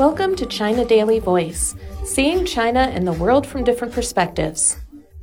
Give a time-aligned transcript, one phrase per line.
[0.00, 4.78] Welcome to China Daily Voice, seeing China and the world from different perspectives.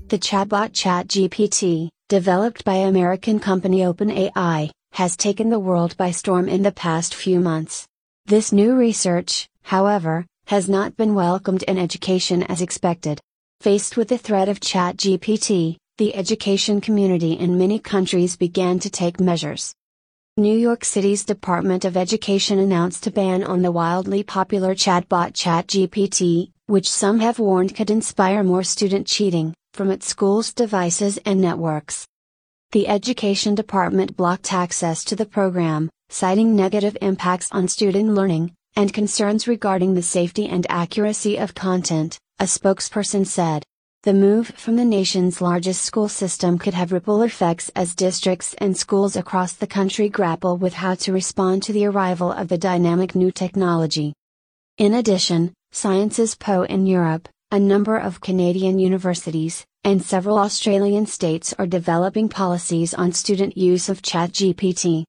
[0.09, 6.61] The chatbot ChatGPT, developed by American company OpenAI, has taken the world by storm in
[6.61, 7.87] the past few months.
[8.27, 13.19] This new research, however, has not been welcomed in education as expected.
[13.61, 19.19] Faced with the threat of ChatGPT, the education community in many countries began to take
[19.19, 19.73] measures.
[20.39, 26.51] New York City's Department of Education announced a ban on the wildly popular chatbot ChatGPT,
[26.67, 32.05] which some have warned could inspire more student cheating, from its school's devices and networks.
[32.71, 38.93] The Education Department blocked access to the program, citing negative impacts on student learning, and
[38.93, 43.63] concerns regarding the safety and accuracy of content, a spokesperson said.
[44.07, 48.77] The move from the nation's largest school system could have ripple effects as districts and
[48.77, 53.15] schools across the country grapple with how to respond to the arrival of the dynamic
[53.15, 54.13] new technology.
[54.77, 61.53] In addition, Sciences Po in Europe, a number of Canadian universities, and several Australian states
[61.59, 65.03] are developing policies on student use of ChatGPT.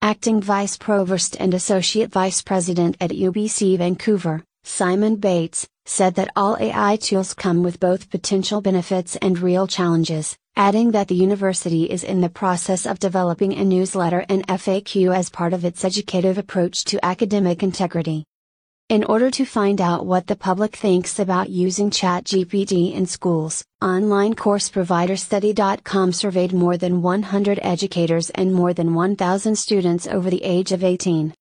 [0.00, 6.58] Acting Vice Provost and Associate Vice President at UBC Vancouver, Simon Bates, said that all
[6.60, 12.04] AI tools come with both potential benefits and real challenges, adding that the university is
[12.04, 16.84] in the process of developing a newsletter and FAQ as part of its educative approach
[16.84, 18.24] to academic integrity.
[18.90, 24.34] In order to find out what the public thinks about using ChatGPT in schools, online
[24.34, 30.44] course provider Study.com surveyed more than 100 educators and more than 1,000 students over the
[30.44, 31.32] age of 18.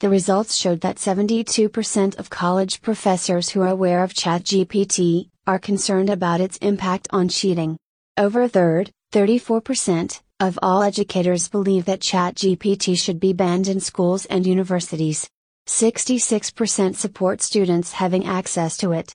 [0.00, 6.08] The results showed that 72% of college professors who are aware of ChatGPT are concerned
[6.08, 7.76] about its impact on cheating.
[8.16, 14.24] Over a third, 34%, of all educators believe that ChatGPT should be banned in schools
[14.26, 15.28] and universities.
[15.66, 19.12] 66% support students having access to it.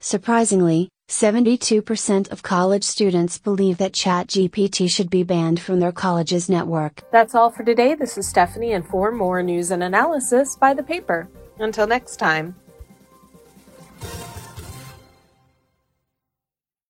[0.00, 7.02] Surprisingly, 72% of college students believe that ChatGPT should be banned from their college's network.
[7.10, 7.96] That's all for today.
[7.96, 11.28] This is Stephanie, and for more news and analysis, by the paper.
[11.58, 12.54] Until next time.